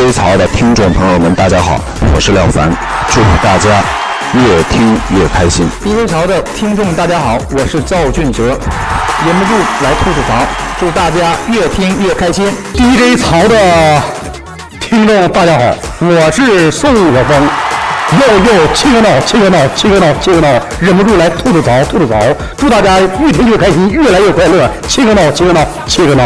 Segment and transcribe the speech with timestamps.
[0.00, 1.78] DJ 潮的听众朋友们，大家好，
[2.14, 2.70] 我是廖凡，
[3.10, 3.82] 祝大家
[4.32, 5.68] 越听越开心。
[5.84, 8.44] DJ 潮的听众大家好，我是赵俊哲，
[9.26, 9.52] 忍不住
[9.84, 10.40] 来吐吐槽，
[10.80, 12.50] 祝大家越听越开心。
[12.72, 14.02] DJ 潮的
[14.80, 17.48] 听众大家好，我是宋可峰，
[18.16, 20.48] 又又七个闹，七个闹，七个闹，七个闹，
[20.80, 22.18] 忍不住来吐吐槽，吐吐槽，
[22.56, 26.22] 祝大家越听越开心，越来越快乐，七个闹，七个闹，七个闹。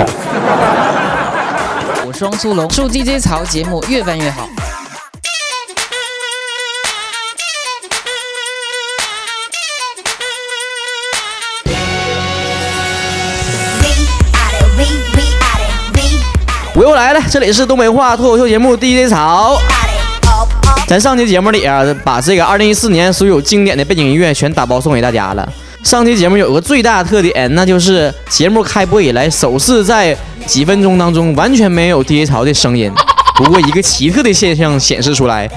[2.17, 4.49] 双苏龙，祝 DJ 潮节目越办越好。
[16.77, 19.59] 我又来了，这里是东北话脱口秀节目 DJ 潮。
[20.87, 25.53] 咱上期节目里啊，把这个2014年所有经典的背景音乐全打包送给大家了。
[25.85, 32.91] 上期节目有个最大的特点，那就是节目开播以来首次在几分钟当中完全没有 DJ 潮的声音。
[33.37, 35.49] 不过一个奇特的现象显示出来，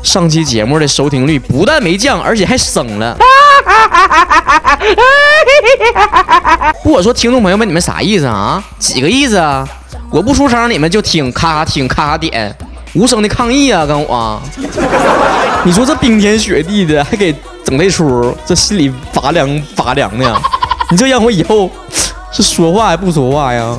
[0.00, 3.18] 上期节目的收听率不但没降，而且还升了。
[6.84, 8.62] 不，我说听众朋友们，你们啥意思啊？
[8.78, 9.68] 几个意思啊？
[10.08, 12.54] 我不出声，你们就听，咔咔听，咔咔点，
[12.94, 13.84] 无声的抗议啊！
[13.84, 14.40] 跟我，
[15.64, 17.34] 你说这冰天雪地的，还给。
[17.64, 20.38] 整这出，这心里拔凉拔凉的呀！
[20.90, 21.70] 你这让我以后
[22.30, 23.74] 是说话还不说话呀？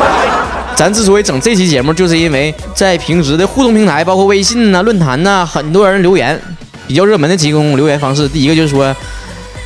[0.76, 6.38] 咱之所以整这期节目，就是因为在平时的互动平台，包括微信呐、论坛呐，很多人留言，
[6.86, 8.28] 比较热门的几种留言方式。
[8.28, 8.94] 第一个就是说，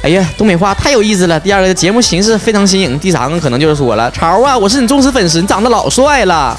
[0.02, 6.56] 哎呀，东北话太有意思了；第二个节目形式非常新颖；第三个可能就是说了，潮啊，我是你忠实粉丝，你长得老帅了。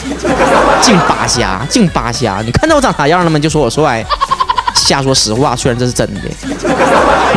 [0.82, 2.42] 净扒瞎，净扒瞎！
[2.46, 3.40] 你看到我长啥样了吗？
[3.40, 4.06] 就说我帅。
[4.76, 6.22] 瞎说实话，虽然这是真的。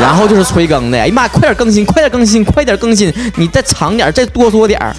[0.00, 3.12] 然后就是催更的，哎呀妈，快点更新，快点更新，快点更新！
[3.36, 4.94] 你再长点，再多说点儿。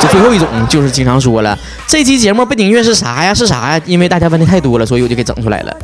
[0.00, 3.32] 这最后一种就是经常说了，这期节目背景音乐是啥呀？
[3.32, 3.80] 是啥呀？
[3.86, 5.74] 因为大家问的太多了，所以我就给整出来了。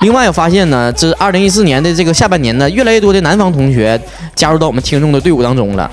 [0.02, 4.00] 另外，我发现呢，这二零一四年的这个下半年呢，越来越多的南方同学
[4.34, 5.90] 加入到我们听众的队伍当中了。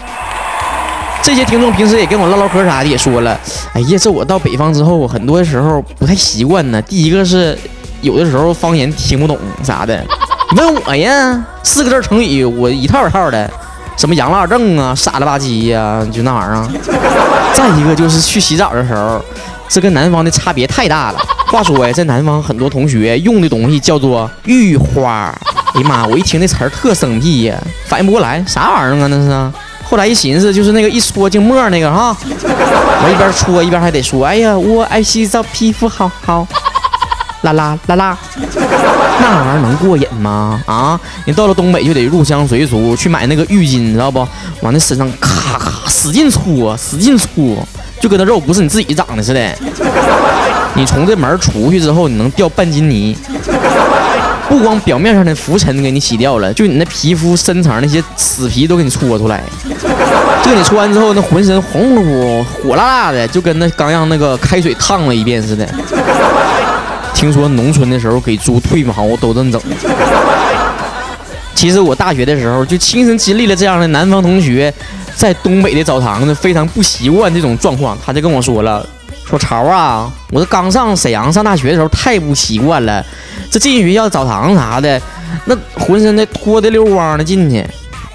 [1.21, 3.37] 这些听众平时也跟我唠唠嗑啥的，也说了，
[3.73, 6.81] 哎呀，这我到北方之后，很多时候不太习惯呢。
[6.81, 7.57] 第一个是。
[8.01, 10.05] 有的时候方言听不懂啥的，
[10.55, 13.49] 问我呀，四个字成语我一套一套的，
[13.97, 16.67] 什么洋辣正啊，傻了吧唧呀，就那玩意儿。
[17.55, 19.19] 再一个就是去洗澡的时候，
[19.67, 21.19] 这跟南方的差别太大了。
[21.57, 25.35] 话说呀，在南方很多同学用的东西叫做浴花，
[25.73, 27.57] 哎呀妈，我一听那词儿特生僻呀，
[27.87, 29.51] 反应不过来，啥玩意儿啊那是？
[29.83, 36.47] 后来一寻思，就是那个一搓净沫那个哈， 我一边搓一边还得说，哎呀，我爱洗澡，皮肤好好。
[37.41, 38.17] 啦啦啦啦，
[39.19, 40.61] 那玩意儿能过瘾吗？
[40.65, 44.19] 啊，你到了东北就得入乡随俗，去买那个浴巾，你知道不？
[44.61, 47.67] 往那身上咔咔使劲搓，使劲搓，
[47.99, 49.55] 就跟那肉不是你自己长的似的。
[50.75, 53.17] 你从这门出去之后，你能掉半斤泥。
[54.47, 59.43] 不光表面上的浮尘给你洗掉了，就你那皮肤深层那些死皮都给你搓出来。
[60.41, 65.67] 就你搓完之后，那浑身红乎乎、火辣辣的，就跟那刚让那个开水烫了一遍似的。
[67.17, 69.59] 听说农村的时候给猪褪毛都这么整。
[71.55, 74.71] 其实我大学的时候就亲身经历了这样的南方同学
[75.15, 78.87] 在东北的澡堂子非常不习惯这种状况，他就跟我说了，
[79.25, 83.03] 说潮啊，我这刚上沈阳上大学的时候太不习惯了，
[83.49, 85.01] 这进学校澡堂啥的，
[85.45, 87.65] 那浑身的脱的溜光的进去，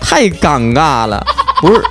[0.00, 1.20] 太尴尬了。
[1.60, 1.82] 不是，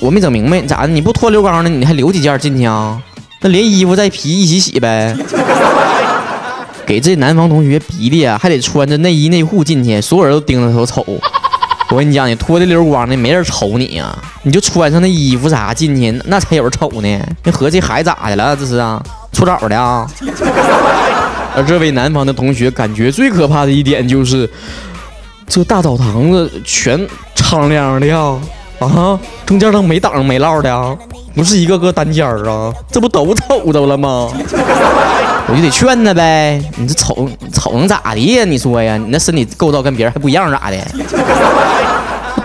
[0.00, 0.88] 我没整明白咋的？
[0.88, 3.00] 你不脱溜光的，你还留几件进去啊？
[3.42, 5.16] 那连衣服带皮一起洗呗。
[6.90, 11.06] 给这南方同学逼的呀，还得穿着内衣内裤进去，所有人都盯着他瞅。
[11.88, 14.12] 我跟你讲，你脱的溜光的，没人瞅你呀。
[14.42, 17.20] 你就穿上那衣服啥进去，那才有人瞅呢。
[17.44, 18.56] 你合计孩子咋的了？
[18.56, 19.00] 这是啊，
[19.32, 20.04] 搓澡的啊。
[21.54, 24.50] 而这位南方的同学感觉最可怕的一点就是，
[25.46, 28.40] 这大澡堂子全敞亮的呀，啊，
[28.80, 30.96] 啊中间都没挡没落的啊，
[31.34, 34.28] 不是一个个单间儿啊，这不都瞅着了吗？
[35.48, 38.44] 我就得劝他呗，你这瞅瞅能咋的呀？
[38.44, 40.76] 你说呀，你那身体构造跟别人还不一样咋的？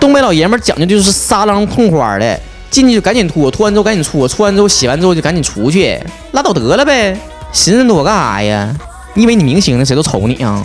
[0.00, 2.38] 东北老爷们讲究就是撒浪痛快的，
[2.70, 5.98] 进去就赶紧脱，脱完之后赶紧搓，搓完之后洗完之后就赶紧出去，
[6.32, 7.16] 拉倒得了呗，
[7.52, 8.74] 寻思多干啥呀？
[9.14, 10.62] 你以为你明星呢，谁都瞅你啊？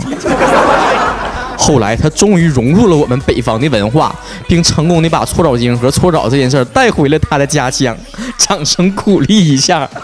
[1.62, 4.12] 后来他终于融入了我们北方的文化，
[4.48, 7.96] 并成功的把搓澡巾和搓澡这件事带回了他的家乡，
[8.36, 9.88] 掌声鼓励一下。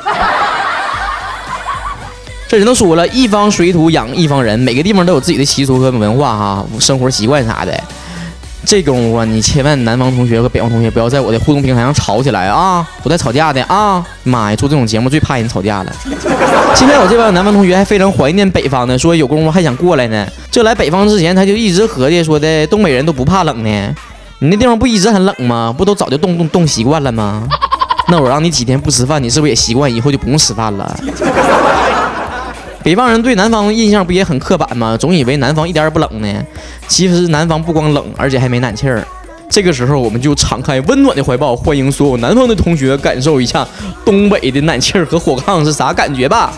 [2.46, 7.76] 这人都说了一方水土养一方人，每个地方都有自己的习俗和文化哈，生活习惯啥的。
[8.64, 12.86] 这功夫啊，你千万南方同学和北方同学不要在我的互动平台上吵起来啊！
[13.02, 14.04] 不带吵架的啊！
[14.24, 15.92] 妈呀，做这种节目最怕人吵架了。
[16.76, 20.26] 现在我这帮南方同学还非常怀念北方呢，说有功夫还想过来呢。
[20.58, 23.94] 就来北方之前，他就一直合计说的东北人都不怕冷呢。
[24.40, 25.72] 你那地方不一直很冷吗？
[25.78, 27.46] 不都早就冻冻冻习惯了吗？
[28.08, 30.98] 那我让你几天不吃饭，你是不是也习惯以后就不用吃饭了？
[32.82, 34.96] 北方人对南方印象不也很刻板吗？
[34.96, 36.28] 总以为南方一点也不冷呢。
[36.88, 39.06] 其实南方不光冷，而且还没暖气儿。
[39.50, 43.66] 这个时候，我们就敞开温暖的怀抱，欢迎所有南方的同学感受一下
[44.04, 46.52] 东北的暖气儿和火炕是啥感觉吧。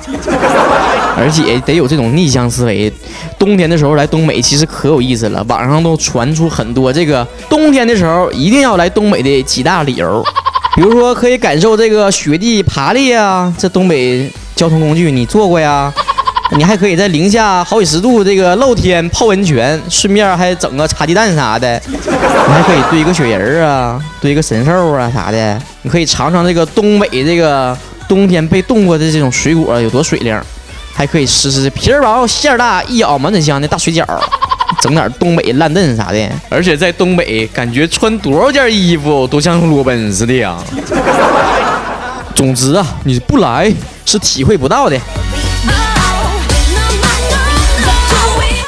[1.16, 2.92] 而且得有这种逆向思维，
[3.38, 5.44] 冬天的时候来东北其实可有意思了。
[5.48, 10.22] 网上都传出很多这个冬天的时候一定要来东北的几大理由，
[10.74, 15.92] 比如说可以感受这个雪地爬犁啊，这东北交通工具你坐过呀？
[16.58, 21.80] 你还可以在零下好几十度这个露天泡温泉，顺便还整个茶鸡蛋啥的。
[21.86, 25.62] 你还可以堆个雪人啊，堆个神兽啊啥的。
[25.82, 27.76] 你可以尝尝这个东北这个
[28.08, 30.38] 冬天被冻过的这种水果有多水灵，
[30.92, 34.04] 还可以吃吃皮儿薄馅儿大一咬满嘴香的大水饺，
[34.80, 36.28] 整点东北烂炖啥的。
[36.48, 40.56] 而且在东北，感觉穿多少件衣服都像裸奔似的呀。
[42.34, 43.72] 总之啊，你不来
[44.04, 44.98] 是体会不到的。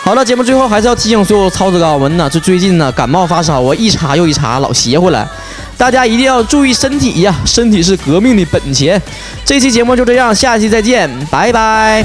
[0.04, 5.30] 好了，节目最后还是要提醒所有操子哥们呢，这最近呢感冒发烧我，一茬又一茬，老邪乎了。
[5.78, 9.00] 大家一定要注意身体呀，身体是革命的本钱。
[9.44, 12.04] 这期节目就这样，下期再见，拜拜。